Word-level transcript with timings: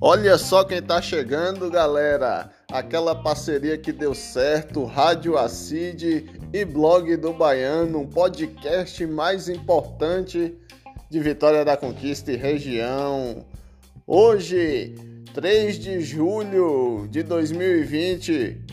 Olha 0.00 0.38
só 0.38 0.64
quem 0.64 0.80
tá 0.80 1.02
chegando, 1.02 1.68
galera! 1.70 2.50
Aquela 2.72 3.14
parceria 3.14 3.76
que 3.76 3.92
deu 3.92 4.14
certo, 4.14 4.84
Rádio 4.84 5.36
Acide 5.36 6.26
e 6.52 6.64
Blog 6.64 7.16
do 7.16 7.32
Baiano, 7.32 8.00
um 8.00 8.06
podcast 8.06 9.06
mais 9.06 9.48
importante 9.48 10.54
de 11.10 11.20
Vitória 11.20 11.64
da 11.64 11.76
Conquista 11.76 12.32
e 12.32 12.36
região. 12.36 13.44
Hoje, 14.06 14.94
3 15.34 15.78
de 15.78 16.00
julho 16.00 17.06
de 17.10 17.22
2020, 17.22 18.64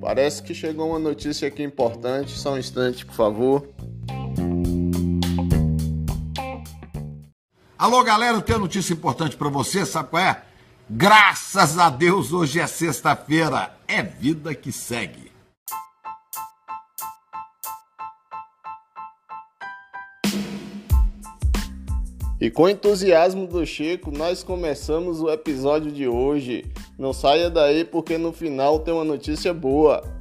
parece 0.00 0.42
que 0.42 0.54
chegou 0.54 0.88
uma 0.90 0.98
notícia 0.98 1.46
aqui 1.46 1.62
importante. 1.62 2.32
Só 2.32 2.54
um 2.54 2.58
instante, 2.58 3.06
por 3.06 3.14
favor. 3.14 3.68
Alô, 7.80 8.04
galera, 8.04 8.36
eu 8.36 8.42
tenho 8.42 8.58
notícia 8.58 8.92
importante 8.92 9.38
para 9.38 9.48
você, 9.48 9.86
sabe 9.86 10.10
qual 10.10 10.22
é? 10.22 10.42
Graças 10.90 11.78
a 11.78 11.88
Deus, 11.88 12.30
hoje 12.30 12.60
é 12.60 12.66
sexta-feira. 12.66 13.74
É 13.88 14.02
vida 14.02 14.54
que 14.54 14.70
segue. 14.70 15.32
E 22.38 22.50
com 22.50 22.64
o 22.64 22.68
entusiasmo 22.68 23.46
do 23.46 23.64
Chico, 23.64 24.10
nós 24.10 24.42
começamos 24.42 25.22
o 25.22 25.30
episódio 25.30 25.90
de 25.90 26.06
hoje. 26.06 26.70
Não 26.98 27.14
saia 27.14 27.48
daí 27.48 27.82
porque 27.82 28.18
no 28.18 28.30
final 28.30 28.80
tem 28.80 28.92
uma 28.92 29.04
notícia 29.04 29.54
boa. 29.54 30.19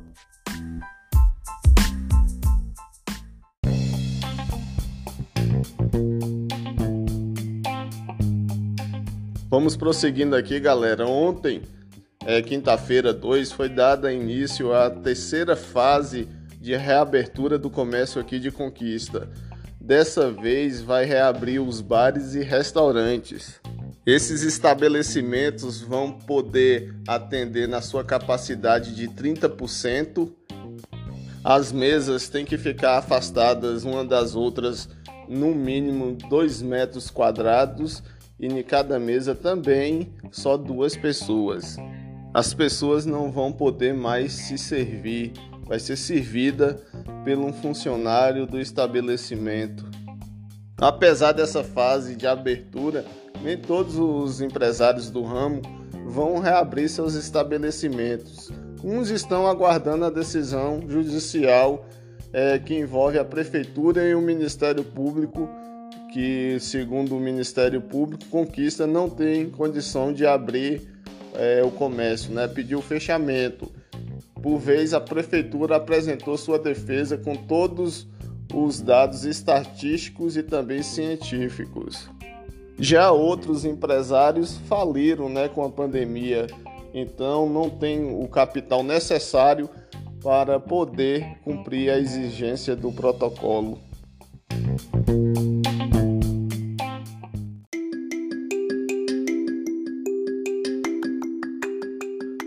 Vamos 9.49 9.75
prosseguindo 9.75 10.35
aqui, 10.35 10.59
galera. 10.59 11.07
Ontem, 11.07 11.63
é, 12.23 12.39
quinta-feira 12.39 13.11
2, 13.11 13.51
foi 13.51 13.67
dada 13.67 14.13
início 14.13 14.71
à 14.71 14.91
terceira 14.91 15.55
fase 15.55 16.27
de 16.61 16.75
reabertura 16.75 17.57
do 17.57 17.67
comércio 17.67 18.21
aqui 18.21 18.39
de 18.39 18.51
Conquista. 18.51 19.27
Dessa 19.81 20.29
vez 20.29 20.83
vai 20.83 21.03
reabrir 21.03 21.59
os 21.59 21.81
bares 21.81 22.35
e 22.35 22.43
restaurantes. 22.43 23.59
Esses 24.05 24.43
estabelecimentos 24.43 25.81
vão 25.81 26.11
poder 26.11 26.93
atender 27.07 27.67
na 27.67 27.81
sua 27.81 28.03
capacidade 28.03 28.93
de 28.93 29.07
30%. 29.07 30.31
As 31.43 31.71
mesas 31.71 32.29
têm 32.29 32.45
que 32.45 32.57
ficar 32.57 32.99
afastadas 32.99 33.83
uma 33.83 34.05
das 34.05 34.35
outras 34.35 34.87
no 35.27 35.55
mínimo 35.55 36.15
2 36.29 36.61
metros 36.61 37.09
quadrados 37.09 38.03
e 38.39 38.47
em 38.47 38.63
cada 38.63 38.99
mesa 38.99 39.35
também 39.35 40.13
só 40.31 40.55
duas 40.55 40.95
pessoas. 40.95 41.77
As 42.33 42.53
pessoas 42.53 43.05
não 43.05 43.31
vão 43.31 43.51
poder 43.51 43.93
mais 43.93 44.33
se 44.33 44.57
servir, 44.57 45.33
vai 45.65 45.79
ser 45.79 45.97
servida 45.97 46.79
por 47.23 47.37
um 47.37 47.51
funcionário 47.51 48.45
do 48.45 48.59
estabelecimento. 48.59 49.85
Apesar 50.77 51.33
dessa 51.33 51.63
fase 51.63 52.15
de 52.15 52.25
abertura, 52.25 53.03
nem 53.43 53.57
todos 53.57 53.97
os 53.97 54.41
empresários 54.41 55.09
do 55.09 55.23
ramo 55.23 55.61
vão 56.05 56.39
reabrir 56.39 56.87
seus 56.87 57.15
estabelecimentos. 57.15 58.51
Uns 58.83 59.09
estão 59.09 59.45
aguardando 59.45 60.05
a 60.05 60.09
decisão 60.09 60.81
judicial 60.87 61.85
é, 62.31 62.57
que 62.59 62.77
envolve 62.77 63.19
a 63.19 63.25
prefeitura 63.25 64.07
e 64.07 64.15
o 64.15 64.21
Ministério 64.21 64.83
Público 64.83 65.49
que, 66.11 66.57
segundo 66.59 67.15
o 67.15 67.19
Ministério 67.19 67.81
Público, 67.81 68.25
Conquista 68.25 68.87
não 68.87 69.09
tem 69.09 69.49
condição 69.49 70.11
de 70.11 70.25
abrir 70.25 70.81
é, 71.35 71.63
o 71.63 71.71
comércio, 71.71 72.33
né? 72.33 72.47
pediu 72.47 72.81
fechamento. 72.81 73.71
Por 74.41 74.57
vez, 74.57 74.93
a 74.93 75.01
prefeitura 75.01 75.75
apresentou 75.75 76.37
sua 76.37 76.57
defesa 76.57 77.17
com 77.17 77.35
todos 77.35 78.07
os 78.53 78.81
dados 78.81 79.25
estatísticos 79.25 80.37
e 80.37 80.43
também 80.43 80.81
científicos. 80.81 82.09
Já 82.77 83.11
outros 83.11 83.65
empresários 83.65 84.57
faliram 84.67 85.27
né, 85.29 85.49
com 85.49 85.63
a 85.63 85.69
pandemia, 85.69 86.47
então 86.93 87.47
não 87.49 87.69
tem 87.69 88.13
o 88.15 88.27
capital 88.27 88.83
necessário 88.83 89.69
para 90.23 90.59
poder 90.59 91.37
cumprir 91.43 91.91
a 91.91 91.99
exigência 91.99 92.75
do 92.75 92.91
protocolo. 92.91 93.77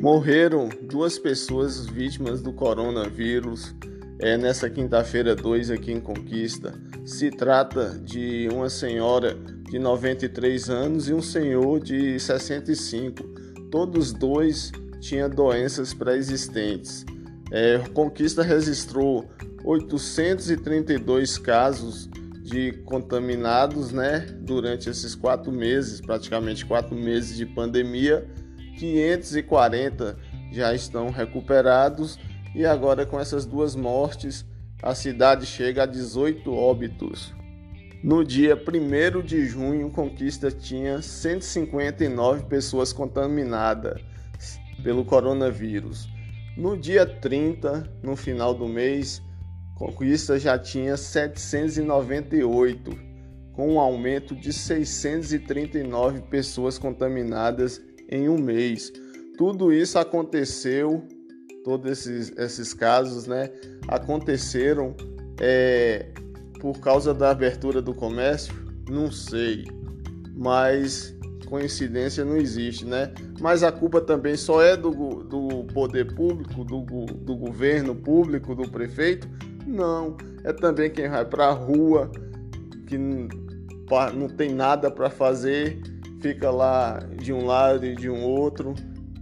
Morreram 0.02 0.68
duas 0.82 1.16
pessoas 1.16 1.86
vítimas 1.86 2.42
do 2.42 2.52
coronavírus 2.52 3.72
é, 4.18 4.36
nessa 4.36 4.68
quinta-feira 4.68 5.36
2 5.36 5.70
aqui 5.70 5.92
em 5.92 6.00
Conquista. 6.00 6.74
Se 7.06 7.30
trata 7.30 8.00
de 8.00 8.48
uma 8.50 8.68
senhora 8.68 9.38
de 9.70 9.78
93 9.78 10.68
anos 10.70 11.08
e 11.08 11.14
um 11.14 11.22
senhor 11.22 11.78
de 11.78 12.18
65. 12.18 13.22
Todos 13.70 14.12
dois 14.12 14.72
tinham 14.98 15.30
doenças 15.30 15.94
pré-existentes. 15.94 17.06
É, 17.52 17.78
Conquista 17.94 18.42
registrou 18.42 19.30
832 19.62 21.38
casos 21.38 22.10
de 22.42 22.72
contaminados 22.86 23.92
né, 23.92 24.26
durante 24.40 24.90
esses 24.90 25.14
quatro 25.14 25.52
meses, 25.52 26.00
praticamente 26.00 26.66
quatro 26.66 26.96
meses 26.96 27.36
de 27.36 27.46
pandemia 27.46 28.28
540 28.82 30.18
já 30.50 30.74
estão 30.74 31.10
recuperados 31.10 32.18
e 32.52 32.66
agora 32.66 33.06
com 33.06 33.20
essas 33.20 33.46
duas 33.46 33.76
mortes 33.76 34.44
a 34.82 34.92
cidade 34.92 35.46
chega 35.46 35.84
a 35.84 35.86
18 35.86 36.52
óbitos. 36.52 37.32
No 38.02 38.24
dia 38.24 38.56
1 38.56 39.22
de 39.22 39.46
junho, 39.46 39.88
Conquista 39.88 40.50
tinha 40.50 41.00
159 41.00 42.46
pessoas 42.46 42.92
contaminadas 42.92 44.00
pelo 44.82 45.04
coronavírus. 45.04 46.08
No 46.56 46.76
dia 46.76 47.06
30, 47.06 47.88
no 48.02 48.16
final 48.16 48.52
do 48.52 48.66
mês, 48.66 49.22
Conquista 49.76 50.40
já 50.40 50.58
tinha 50.58 50.96
798, 50.96 52.98
com 53.52 53.74
um 53.74 53.78
aumento 53.78 54.34
de 54.34 54.52
639 54.52 56.22
pessoas 56.22 56.78
contaminadas 56.78 57.80
em 58.12 58.28
um 58.28 58.38
mês. 58.38 58.92
Tudo 59.38 59.72
isso 59.72 59.98
aconteceu, 59.98 61.02
todos 61.64 61.90
esses, 61.90 62.36
esses 62.36 62.74
casos, 62.74 63.26
né, 63.26 63.50
aconteceram 63.88 64.94
é, 65.40 66.10
por 66.60 66.78
causa 66.78 67.14
da 67.14 67.30
abertura 67.30 67.80
do 67.80 67.94
comércio? 67.94 68.54
Não 68.88 69.10
sei, 69.10 69.64
mas 70.36 71.16
coincidência 71.46 72.24
não 72.24 72.36
existe, 72.36 72.84
né? 72.84 73.12
Mas 73.40 73.62
a 73.62 73.72
culpa 73.72 74.00
também 74.00 74.36
só 74.36 74.62
é 74.62 74.76
do, 74.76 74.90
do 75.22 75.64
poder 75.72 76.14
público, 76.14 76.64
do, 76.64 76.80
do 77.06 77.36
governo 77.36 77.94
público, 77.94 78.54
do 78.54 78.68
prefeito? 78.70 79.28
Não, 79.66 80.16
é 80.44 80.52
também 80.52 80.90
quem 80.90 81.08
vai 81.08 81.24
para 81.24 81.46
a 81.46 81.52
rua, 81.52 82.10
que 82.86 82.96
não 82.96 84.28
tem 84.28 84.54
nada 84.54 84.90
para 84.90 85.10
fazer 85.10 85.78
fica 86.22 86.50
lá 86.50 87.00
de 87.18 87.32
um 87.32 87.44
lado 87.44 87.84
e 87.84 87.96
de 87.96 88.08
um 88.08 88.22
outro 88.22 88.74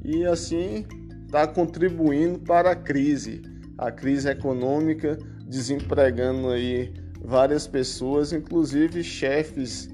e 0.04 0.24
assim 0.26 0.84
está 1.24 1.46
contribuindo 1.46 2.38
para 2.40 2.72
a 2.72 2.76
crise, 2.76 3.40
a 3.78 3.90
crise 3.90 4.28
econômica, 4.28 5.16
desempregando 5.46 6.50
aí 6.50 6.92
várias 7.24 7.66
pessoas, 7.66 8.32
inclusive 8.32 9.02
chefes 9.02 9.88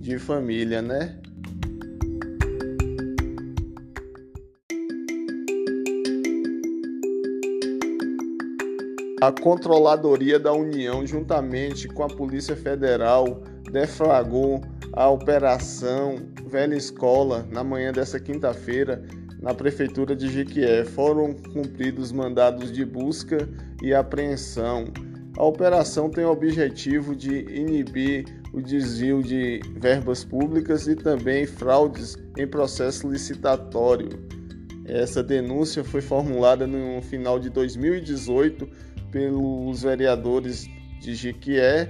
de 0.00 0.18
família, 0.18 0.80
né? 0.80 1.18
A 9.22 9.30
Controladoria 9.30 10.36
da 10.36 10.52
União, 10.52 11.06
juntamente 11.06 11.86
com 11.86 12.02
a 12.02 12.08
Polícia 12.08 12.56
Federal, 12.56 13.40
deflagrou 13.70 14.60
a 14.92 15.08
operação 15.08 16.16
Velha 16.48 16.74
Escola 16.74 17.46
na 17.48 17.62
manhã 17.62 17.92
dessa 17.92 18.18
quinta-feira 18.18 19.00
na 19.40 19.54
prefeitura 19.54 20.16
de 20.16 20.28
Jequié. 20.28 20.84
Foram 20.84 21.34
cumpridos 21.34 22.10
mandados 22.10 22.72
de 22.72 22.84
busca 22.84 23.48
e 23.80 23.94
apreensão. 23.94 24.86
A 25.38 25.44
operação 25.44 26.10
tem 26.10 26.24
o 26.24 26.32
objetivo 26.32 27.14
de 27.14 27.44
inibir 27.48 28.24
o 28.52 28.60
desvio 28.60 29.22
de 29.22 29.60
verbas 29.76 30.24
públicas 30.24 30.88
e 30.88 30.96
também 30.96 31.46
fraudes 31.46 32.16
em 32.36 32.44
processo 32.44 33.08
licitatório. 33.08 34.08
Essa 34.84 35.22
denúncia 35.22 35.84
foi 35.84 36.00
formulada 36.00 36.66
no 36.66 37.00
final 37.02 37.38
de 37.38 37.48
2018 37.50 38.68
pelos 39.12 39.82
vereadores 39.82 40.68
de 41.00 41.14
Jequié 41.14 41.88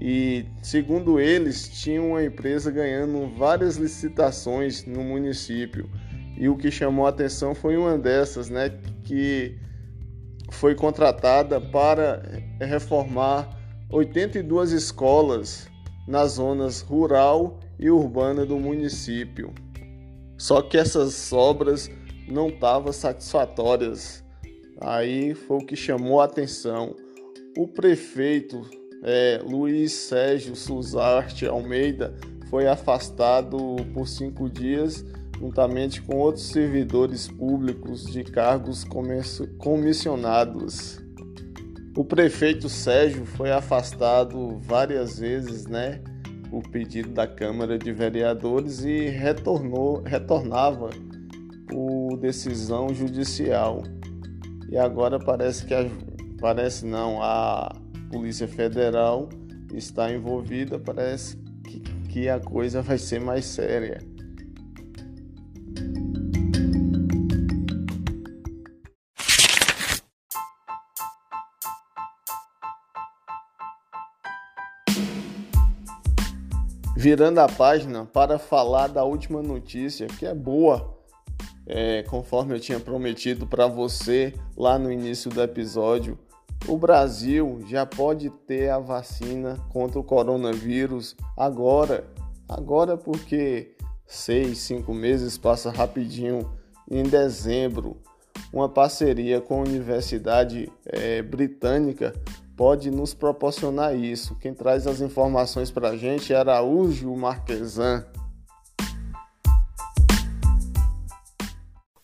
E 0.00 0.46
segundo 0.62 1.18
eles, 1.18 1.68
tinha 1.68 2.02
uma 2.02 2.22
empresa 2.22 2.70
ganhando 2.70 3.28
várias 3.36 3.76
licitações 3.76 4.84
no 4.84 5.02
município. 5.02 5.88
E 6.36 6.48
o 6.48 6.56
que 6.56 6.70
chamou 6.70 7.06
a 7.06 7.10
atenção 7.10 7.54
foi 7.54 7.76
uma 7.76 7.98
dessas, 7.98 8.48
né, 8.48 8.70
que 9.04 9.58
foi 10.50 10.74
contratada 10.74 11.60
para 11.60 12.22
reformar 12.60 13.48
82 13.90 14.72
escolas 14.72 15.68
nas 16.06 16.32
zonas 16.32 16.80
rural 16.80 17.60
e 17.78 17.90
urbana 17.90 18.44
do 18.44 18.58
município. 18.58 19.52
Só 20.36 20.62
que 20.62 20.76
essas 20.76 21.32
obras 21.32 21.90
não 22.28 22.48
estavam 22.48 22.92
satisfatórias. 22.92 24.24
Aí 24.84 25.34
foi 25.34 25.58
o 25.58 25.66
que 25.66 25.76
chamou 25.76 26.20
a 26.20 26.24
atenção. 26.24 26.96
O 27.56 27.68
prefeito 27.68 28.60
é, 29.04 29.40
Luiz 29.44 29.92
Sérgio 29.92 30.56
Suzarte 30.56 31.46
Almeida 31.46 32.14
foi 32.50 32.66
afastado 32.66 33.76
por 33.94 34.08
cinco 34.08 34.50
dias, 34.50 35.04
juntamente 35.38 36.02
com 36.02 36.16
outros 36.16 36.46
servidores 36.46 37.28
públicos 37.28 38.04
de 38.12 38.24
cargos 38.24 38.84
comissionados. 39.58 41.00
O 41.96 42.04
prefeito 42.04 42.68
Sérgio 42.68 43.24
foi 43.24 43.52
afastado 43.52 44.58
várias 44.58 45.18
vezes, 45.18 45.66
né, 45.66 46.00
por 46.50 46.62
pedido 46.70 47.10
da 47.10 47.26
Câmara 47.26 47.78
de 47.78 47.92
Vereadores 47.92 48.84
e 48.84 49.08
retornou, 49.08 50.02
retornava 50.02 50.90
por 51.68 52.16
decisão 52.18 52.92
judicial. 52.92 53.82
E 54.72 54.78
agora 54.78 55.18
parece 55.18 55.66
que 55.66 55.74
a, 55.74 55.84
parece 56.40 56.86
não, 56.86 57.22
a 57.22 57.76
Polícia 58.10 58.48
Federal 58.48 59.28
está 59.74 60.10
envolvida, 60.10 60.78
parece 60.78 61.36
que, 61.62 61.80
que 62.08 62.26
a 62.26 62.40
coisa 62.40 62.80
vai 62.80 62.96
ser 62.96 63.20
mais 63.20 63.44
séria. 63.44 64.00
virando 76.96 77.40
a 77.40 77.48
página 77.48 78.06
para 78.06 78.38
falar 78.38 78.86
da 78.86 79.02
última 79.02 79.42
notícia, 79.42 80.06
que 80.06 80.24
é 80.24 80.32
boa, 80.32 81.01
é, 81.66 82.02
conforme 82.04 82.54
eu 82.54 82.60
tinha 82.60 82.80
prometido 82.80 83.46
para 83.46 83.66
você 83.66 84.34
lá 84.56 84.78
no 84.78 84.90
início 84.90 85.30
do 85.30 85.42
episódio. 85.42 86.18
O 86.66 86.76
Brasil 86.76 87.60
já 87.66 87.84
pode 87.84 88.30
ter 88.46 88.70
a 88.70 88.78
vacina 88.78 89.58
contra 89.70 89.98
o 89.98 90.04
coronavírus 90.04 91.16
agora. 91.36 92.04
Agora, 92.48 92.96
porque 92.96 93.74
seis, 94.06 94.58
cinco 94.58 94.94
meses 94.94 95.36
passa 95.36 95.70
rapidinho. 95.70 96.48
Em 96.90 97.02
dezembro, 97.02 97.96
uma 98.52 98.68
parceria 98.68 99.40
com 99.40 99.60
a 99.60 99.64
Universidade 99.64 100.70
é, 100.84 101.22
Britânica 101.22 102.12
pode 102.56 102.90
nos 102.90 103.14
proporcionar 103.14 103.96
isso. 103.96 104.36
Quem 104.36 104.52
traz 104.52 104.86
as 104.86 105.00
informações 105.00 105.70
para 105.70 105.90
a 105.90 105.96
gente 105.96 106.32
é 106.32 106.36
Araújo 106.36 107.14
Marquesan. 107.16 108.04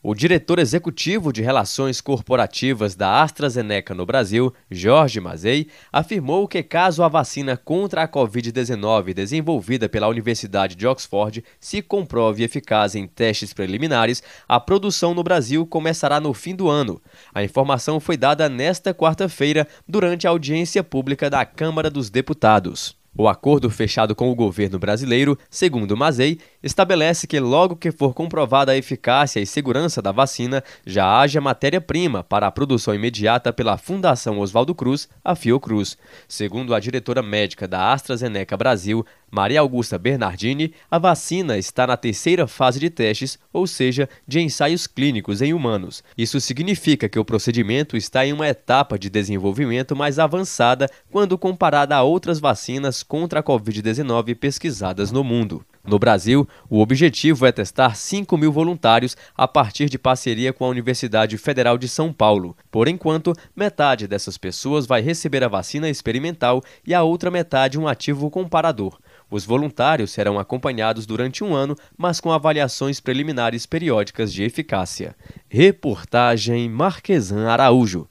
O 0.01 0.15
diretor 0.15 0.61
executivo 0.61 1.33
de 1.33 1.43
Relações 1.43 2.01
Corporativas 2.01 2.95
da 2.95 3.21
AstraZeneca 3.21 3.93
no 3.93 4.07
Brasil, 4.07 4.55
Jorge 4.71 5.19
Mazei, 5.19 5.67
afirmou 5.93 6.47
que 6.47 6.63
caso 6.63 7.03
a 7.03 7.09
vacina 7.09 7.57
contra 7.57 8.05
a 8.05 8.09
Covid-19 8.09 9.13
desenvolvida 9.13 9.89
pela 9.89 10.07
Universidade 10.07 10.77
de 10.77 10.87
Oxford 10.87 11.45
se 11.59 11.83
comprove 11.83 12.45
eficaz 12.45 12.95
em 12.95 13.09
testes 13.09 13.53
preliminares, 13.53 14.23
a 14.49 14.61
produção 14.61 15.15
no 15.15 15.25
Brasil 15.25 15.67
começará 15.67 16.21
no 16.21 16.33
fim 16.33 16.55
do 16.55 16.69
ano. 16.69 17.03
A 17.35 17.43
informação 17.43 17.99
foi 17.99 18.17
dada 18.17 18.49
nesta 18.49 18.95
quarta-feira 18.95 19.67
durante 19.87 20.29
a 20.29 20.31
audiência 20.31 20.85
pública 20.85 21.29
da 21.29 21.45
Câmara 21.45 21.91
dos 21.91 22.09
Deputados. 22.09 22.98
O 23.21 23.27
acordo 23.27 23.69
fechado 23.69 24.15
com 24.15 24.31
o 24.31 24.35
governo 24.35 24.79
brasileiro, 24.79 25.37
segundo 25.51 25.97
Mazei, 25.97 26.39
estabelece 26.63 27.27
que 27.27 27.41
logo 27.41 27.75
que 27.75 27.91
for 27.91 28.15
comprovada 28.15 28.71
a 28.71 28.77
eficácia 28.77 29.41
e 29.41 29.47
segurança 29.47 30.01
da 30.01 30.13
vacina, 30.13 30.63
já 30.87 31.19
haja 31.19 31.41
matéria-prima 31.41 32.23
para 32.23 32.47
a 32.47 32.53
produção 32.53 32.95
imediata 32.95 33.53
pela 33.53 33.77
Fundação 33.77 34.39
Oswaldo 34.39 34.73
Cruz, 34.73 35.09
a 35.25 35.35
Fiocruz. 35.35 35.99
Segundo 36.29 36.73
a 36.73 36.79
diretora 36.79 37.21
médica 37.21 37.67
da 37.67 37.93
AstraZeneca 37.93 38.57
Brasil, 38.57 39.05
Maria 39.31 39.61
Augusta 39.61 39.99
Bernardini, 39.99 40.73
a 40.91 40.99
vacina 40.99 41.59
está 41.59 41.87
na 41.87 41.97
terceira 41.97 42.47
fase 42.47 42.81
de 42.81 42.89
testes, 42.89 43.39
ou 43.53 43.67
seja, 43.67 44.09
de 44.27 44.41
ensaios 44.41 44.87
clínicos 44.87 45.43
em 45.43 45.53
humanos. 45.53 46.03
Isso 46.17 46.41
significa 46.41 47.09
que 47.09 47.19
o 47.19 47.25
procedimento 47.25 47.97
está 47.97 48.25
em 48.25 48.33
uma 48.33 48.49
etapa 48.49 48.99
de 48.99 49.11
desenvolvimento 49.11 49.95
mais 49.95 50.19
avançada 50.19 50.89
quando 51.11 51.37
comparada 51.37 51.95
a 51.95 52.03
outras 52.03 52.41
vacinas 52.41 53.03
contra 53.03 53.41
a 53.41 53.43
Covid-19 53.43 54.35
pesquisadas 54.35 55.13
no 55.13 55.23
mundo. 55.23 55.65
No 55.89 55.99
Brasil, 55.99 56.47
o 56.69 56.81
objetivo 56.81 57.47
é 57.47 57.53
testar 57.53 57.95
5 57.95 58.37
mil 58.37 58.53
voluntários 58.53 59.17
a 59.35 59.49
partir 59.49 59.89
de 59.89 59.99
parceria 59.99 60.53
com 60.53 60.67
a 60.67 60.69
Universidade 60.69 61.39
Federal 61.39 61.79
de 61.79 61.89
São 61.89 62.13
Paulo. 62.13 62.55
Por 62.71 62.89
enquanto, 62.89 63.33
metade 63.57 64.07
dessas 64.07 64.37
pessoas 64.37 64.87
vai 64.87 65.01
receber 65.01 65.43
a 65.43 65.49
vacina 65.49 65.89
experimental 65.89 66.63
e 66.87 66.93
a 66.93 67.03
outra 67.03 67.31
metade 67.31 67.79
um 67.79 67.89
ativo 67.89 68.31
comparador. 68.31 68.99
Os 69.31 69.45
voluntários 69.45 70.11
serão 70.11 70.39
acompanhados 70.39 71.05
durante 71.05 71.45
um 71.45 71.55
ano, 71.55 71.77
mas 71.97 72.21
com 72.21 72.33
avaliações 72.33 72.99
preliminares 72.99 73.67
periódicas 73.67 74.33
de 74.33 74.43
eficácia. 74.43 75.15
Reportagem 75.49 76.69
Marquesan 76.69 77.47
Araújo. 77.47 78.09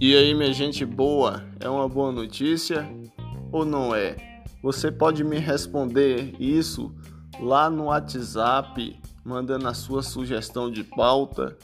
E 0.00 0.14
aí, 0.14 0.34
minha 0.34 0.52
gente 0.52 0.84
boa, 0.84 1.44
é 1.58 1.68
uma 1.68 1.88
boa 1.88 2.12
notícia 2.12 2.88
ou 3.50 3.64
não 3.64 3.94
é? 3.94 4.16
Você 4.62 4.90
pode 4.90 5.22
me 5.22 5.38
responder 5.38 6.34
isso 6.38 6.92
lá 7.40 7.70
no 7.70 7.84
WhatsApp, 7.84 9.00
mandando 9.24 9.68
a 9.68 9.74
sua 9.74 10.02
sugestão 10.02 10.70
de 10.70 10.82
pauta. 10.82 11.56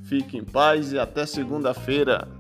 fique 0.04 0.38
em 0.38 0.44
paz 0.44 0.92
e 0.92 1.00
até 1.00 1.26
segunda-feira. 1.26 2.37